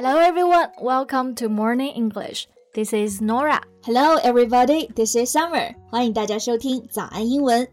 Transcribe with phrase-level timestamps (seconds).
[0.00, 2.46] Hello everyone, welcome to Morning English.
[2.72, 3.62] This is Norah.
[3.82, 5.74] Hello everybody, this is Summer.
[5.90, 7.66] 欢迎大家收听早安英文。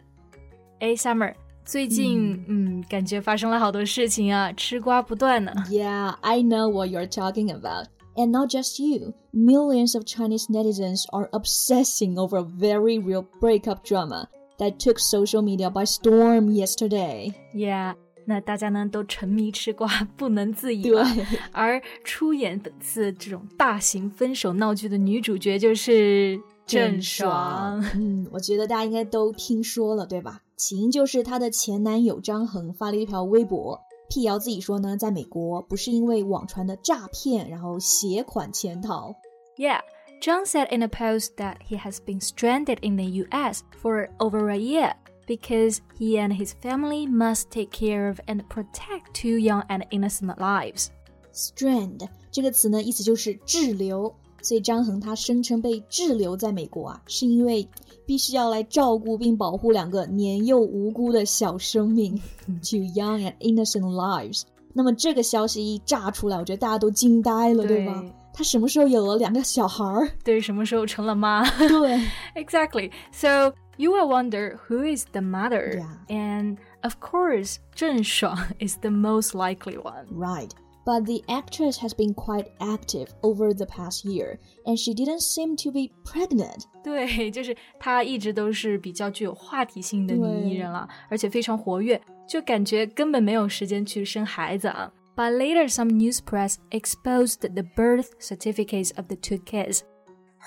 [0.80, 5.54] 哎，Summer，最近嗯，感觉发生了好多事情啊，吃瓜不断呢。
[5.70, 7.90] Yeah, I know what you're talking about.
[8.16, 9.14] And not just you.
[9.32, 15.44] Millions of Chinese netizens are obsessing over a very real breakup drama that took social
[15.44, 17.36] media by storm yesterday.
[17.54, 17.94] Yeah,
[18.26, 21.04] 那大家呢都沉迷吃瓜不能自已对，
[21.52, 27.80] 而出演本次这种大型分手闹剧的女主角就是郑爽。
[27.96, 30.42] 嗯，我觉得大家应该都听说了，对吧？
[30.58, 39.16] 起因就是她的前男友张恒发了一条微博，辟谣自己说呢，在美国不是因为网传的诈骗，然后携款潜逃。
[39.58, 39.82] Yeah.
[40.22, 44.50] Zhang said in a post that he has been stranded in the US for over
[44.50, 44.94] a year
[45.27, 50.37] because he and his family must take care of and protect two young and innocent
[50.39, 50.89] lives.
[51.33, 54.15] Strand 这个词呢，意思就是滞留。
[54.43, 57.69] 所以张恒他声称被滞留在美国啊，是因为
[58.07, 64.45] 必须要来照顾并保护两个年幼无辜的小生命，two young and innocent lives。
[64.73, 68.03] 那么这个消息一炸出来，我觉得大家都惊呆了，对吧？
[68.33, 70.11] 他什么时候有了两个小孩儿？
[70.25, 71.45] 对，什么时候成了妈？
[71.59, 72.01] 对，
[72.35, 72.91] exactly.
[73.13, 75.75] So you will wonder who is the mother.
[75.77, 75.97] Yeah.
[76.09, 80.07] And of course, Zheng Shuang is the most likely one.
[80.11, 80.55] Right.
[80.87, 85.55] But the actress has been quite active over the past year, and she didn't seem
[85.57, 86.65] to be pregnant.
[86.83, 94.91] 对，就是她一直都是比较具有话题性的女艺人了，而且非常活跃，就感觉根本没有时间去生孩子啊。
[95.15, 99.83] But later, some news press exposed the birth certificates of the two kids.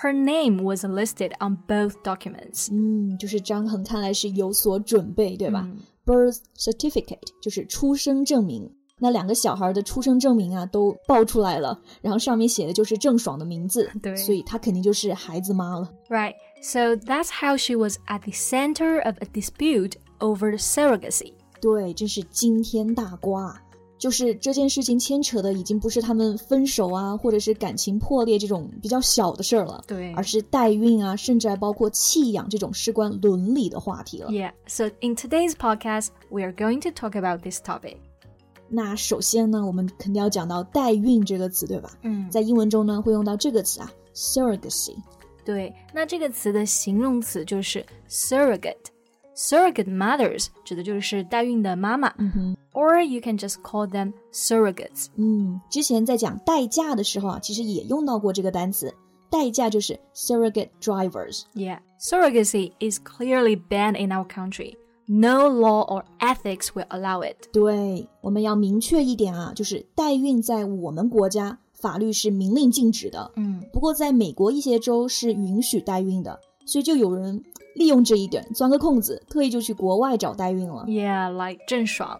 [0.01, 2.69] Her name was listed on both documents。
[2.71, 8.71] 嗯，就是张恒看来是有所准备，对吧、嗯、？Birth certificate 就是出生证明。
[9.01, 15.89] 那两个小孩的出生证明啊都爆出来了，然后上面写的就是郑爽的名字，对，所以她肯定就是孩子妈了。
[16.09, 21.33] Right, so that's how she was at the center of a dispute over surrogacy.
[21.61, 23.61] 对，真是惊天大瓜。
[23.99, 34.29] 就是这件事情牵扯的已经不是他们分手啊，或者是感情破裂这种比较小的事儿了，对，而是代孕啊，甚至还包括弃养这种事关伦理的话题了。
[34.31, 37.97] Yeah, so in today's podcast, we are going to talk about this topic.
[38.69, 41.91] 那首先呢，我们肯定要讲到代孕这个词，对吧？
[42.03, 44.95] 嗯，在英文中呢，会用到这个词啊，surrogacy。
[45.43, 48.75] 对，那这个词的形容词就是 surrogate。
[49.38, 55.06] surrogate mothers 指的就是代孕的妈妈，嗯哼，or you can just call them surrogates。
[55.16, 58.94] 嗯，之前在讲代驾的时候啊，其实也用到过这个单词，
[59.30, 61.42] 代驾就是 surrogate drivers。
[61.54, 64.76] Yeah, surrogacy is clearly banned in our country.
[65.06, 67.36] No law or ethics will allow it.
[67.52, 73.30] 对，我们要明确一点啊，就是代孕在我们国家法律是明令禁止的。
[73.36, 77.42] 嗯，不过在美国一些州是允许代孕的，所以就有人
[77.79, 80.83] 利用这一点钻个空子，特意就去国外找代孕了。
[80.85, 82.19] Yeah, like 郑爽。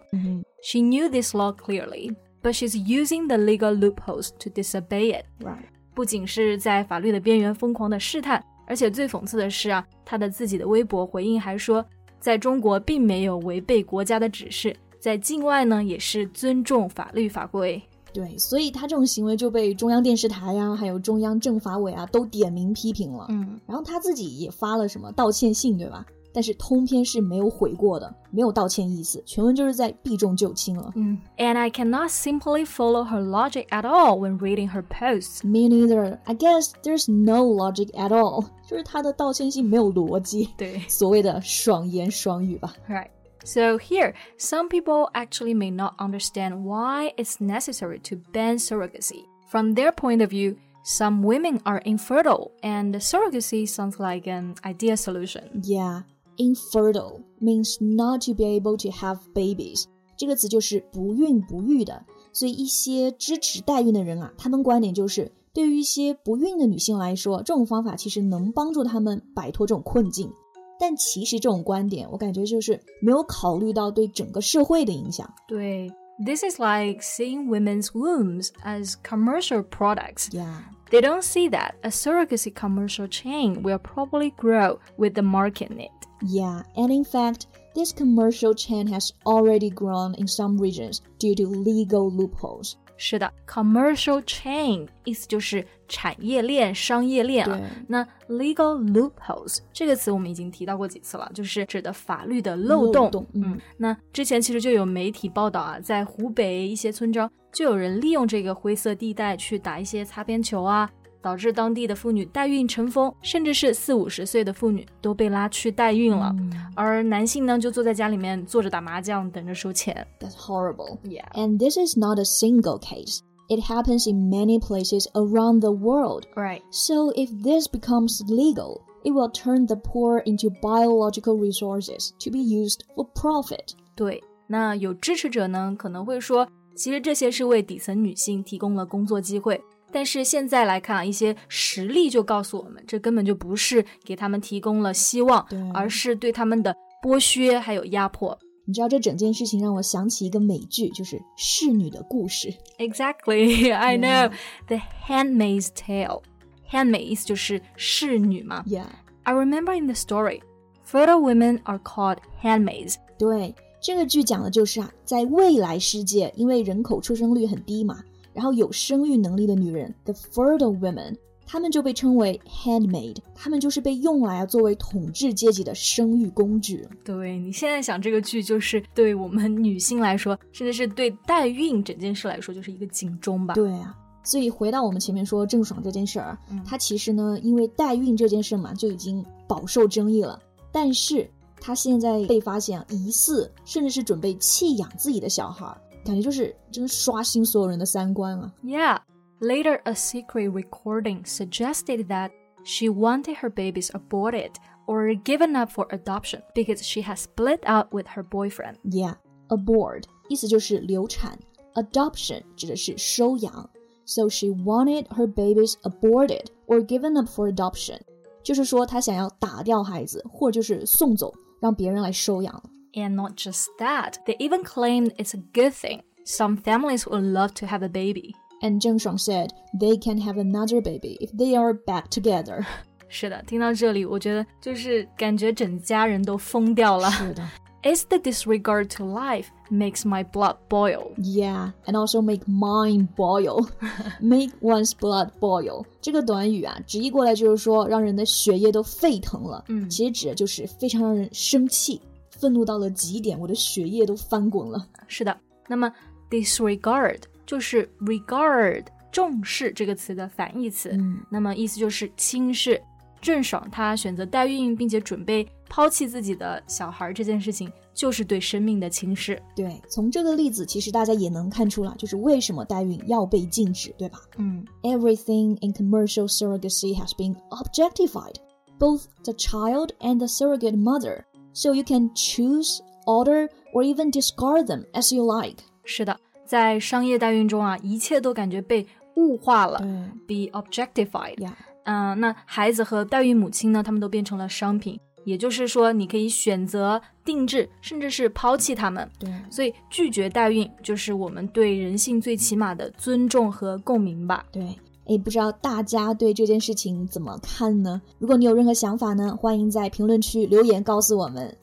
[0.62, 5.58] She knew this law clearly, but she's using the legal loopholes to disobey it.，right，
[5.94, 11.84] 不仅是在法律的边缘疯狂的试探，而且最讽刺的是啊，她的自己的微博回应还说，
[12.18, 17.82] 在中国并没有违背国家的指示，在境外呢也是尊重法律法规。
[18.12, 23.26] 对，所以他这种行为就被中央电视台呀、还有中央政法委啊都点名批评了。
[23.28, 26.04] 嗯，然后他自己也发了什么道歉信，对吧？
[26.32, 30.92] 但是通篇是没有悔过的，没有道歉意思，全文就是在避重就轻了。
[30.94, 35.44] 嗯，And I cannot simply follow her logic at all when reading her posts.
[35.44, 36.18] Me neither.
[36.26, 38.44] I guess there's no logic at all.
[38.64, 42.74] 就是他的道歉信没有逻辑，对所谓的爽言爽语吧。
[42.88, 43.08] Right.
[43.43, 49.25] So here, some people actually may not understand why it's necessary to ban surrogacy.
[49.49, 54.97] From their point of view, some women are infertile, and surrogacy sounds like an ideal
[54.97, 55.61] solution.
[55.63, 56.01] Yeah,
[56.37, 59.85] infertile means not to be able to have babies.
[60.17, 62.03] 这个词就是不孕不育的，
[62.33, 70.31] 所以一些支持代孕的人啊，他们观点就是，对于一些不孕的女性来说，这种方法其实能帮助她们摆脱这种困境。
[70.79, 75.31] 但其实这种观点，我感觉就是没有考虑到对整个社会的影响。
[75.47, 75.91] 对
[76.23, 80.29] This is like seeing women's wombs as commercial products.
[80.31, 80.63] Yeah.
[80.89, 85.91] They don't see that a surrogacy commercial chain will probably grow with the market need.
[86.21, 91.47] Yeah, and in fact, this commercial chain has already grown in some regions due to
[91.47, 92.77] legal loopholes.
[93.02, 97.58] 是的，commercial chain 意思就是产业链、商业链啊。
[97.88, 103.26] 那 legal loopholes 这个词我们已经提到过几次了，就是指的法律的漏洞。
[103.32, 110.90] 嗯，那之前其实就有媒体报道啊，在湖北一些村庄就有人利用这个灰色地带去打一些擦边球啊。
[111.22, 116.34] 导致当地的妇女代孕成风，甚至是四五十岁的妇女都被拉去代孕了，
[116.74, 120.06] 而男性呢就坐在家里面坐着打麻将，等着收钱。
[120.18, 120.98] That's horrible.
[121.04, 121.30] Yeah.
[121.32, 123.20] And this is not a single case.
[123.48, 126.24] It happens in many places around the world.
[126.34, 126.62] Right.
[126.70, 132.38] So if this becomes legal, it will turn the poor into biological resources to be
[132.38, 133.72] used for profit.
[133.96, 136.46] 对，那有支持者呢可能会说，
[136.76, 139.60] 其实这些是为底层女性提供了工作机会。
[139.92, 148.38] 但是现在来看啊，一些实例就告诉我们，这根本就不是给他们提供了希望，而是对他们的剥削还有压迫。
[148.66, 152.48] 你知道这整件事情让我想起一个美剧，就是《侍女的故事》。
[152.78, 154.30] Exactly, I know
[154.68, 156.22] the Handmaid's Tale.
[156.70, 158.62] Handmaid 意思就是侍女嘛。
[158.68, 158.86] Yeah,
[159.24, 160.40] I remember in the story,
[160.86, 162.94] fertile women are called handmaids.
[163.18, 167.98] 对，这个剧讲的就是啊，在未来世界，因为人口出生率很低嘛。
[168.32, 171.16] 然后有生育能力的女人，the fertile women，
[171.46, 176.86] 她们就被称为 handmaid，她们就是被用来啊作为统治阶级的生育工具。
[177.04, 183.54] 对你现在想这个剧，就是对我们女性来说，甚至是对代孕整件事来说，就是一个警钟吧。
[183.54, 190.40] 对啊，所以回到我们前面说郑爽这件事儿，她其实呢，因为代孕这件事嘛，就已经饱受争议了。
[190.70, 191.28] 但是
[191.60, 195.76] 她现在被发现疑似，甚至是准备弃养自己的小孩。
[196.03, 198.53] 感觉就是真刷新所有人的三观啊。
[198.63, 198.99] Yeah.
[199.41, 202.31] Later, a secret recording suggested that
[202.63, 204.51] she wanted her babies aborted
[204.87, 208.75] or given up for adoption because she has split up with her boyfriend.
[208.85, 209.15] Yeah,
[209.49, 211.37] abort 意思就是流产，
[211.73, 213.69] adoption 指的是收养。
[214.05, 217.99] So she wanted her babies aborted or given up for adoption，
[218.41, 222.63] 就是说她想要打掉孩子，或者就是送走，让别人来收养。
[222.95, 226.01] and not just that, they even claimed it's a good thing.
[226.23, 228.33] Some families would love to have a baby.
[228.61, 232.65] And Zheng Shuang said they can have another baby if they are back together.
[233.07, 237.09] 是的，听到这里，我觉得就是感觉整家人都疯掉了。
[237.11, 237.47] 是的。
[237.83, 241.11] Is the disregard to life makes my blood boil?
[241.17, 243.67] Yeah, and also make mine boil.
[244.19, 245.85] make one's blood boil.
[246.01, 249.63] 这个短语啊，直译过来就是说让人的血液都沸腾了。
[249.67, 252.01] 嗯，其实指的就是非常让人生气。
[252.40, 254.88] 愤怒到了极点，我的血液都翻滚了。
[255.06, 255.36] 是的，
[255.68, 255.92] 那么
[256.30, 262.80] disregard 就是 regard 重视这个词的反义词，嗯，那么意思就是轻视。
[263.20, 269.38] 郑爽她选择代孕，并且准备抛弃自己的小孩这件事情，就是对生命的轻视。
[269.54, 274.18] 对，从这个例子，其实大家也能看出来，就是为什么代孕要被禁止，对吧？
[274.38, 278.36] 嗯，Everything in commercial surrogacy has been objectified,
[278.78, 281.24] both the child and the surrogate mother.
[281.52, 285.58] So you can choose, order, or even discard them as you like.
[285.84, 288.86] 是的，在商业代孕中啊，一切都感觉被
[289.16, 289.78] 物化了
[290.26, 291.36] ，be objectified。
[291.84, 294.98] 嗯，那孩子和代孕母亲呢，他们都变成了商品。
[295.24, 299.06] 也就是说，你可以选择定制，甚至是抛弃他们。
[299.18, 304.46] 对，所以拒绝代孕就是我们对人性最起码的尊重和共鸣吧。
[304.50, 304.78] 对。
[305.10, 308.00] 诶，不知道大家对这件事情怎么看呢？
[308.20, 311.56] 如果你有任何想法呢，欢迎在评论区留言告诉我们。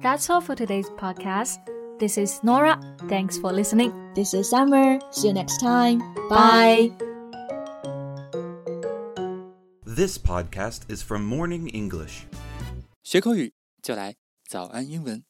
[0.00, 1.56] That's all for today's podcast.
[1.98, 2.80] This is Norah.
[3.08, 3.92] Thanks for listening.
[4.14, 4.98] This is Summer.
[5.10, 6.00] See you next time.
[6.30, 6.92] Bye.
[9.84, 12.22] This podcast is from Morning English.
[13.02, 13.52] 学口语
[13.82, 14.16] 就来
[14.48, 15.22] 早安英文。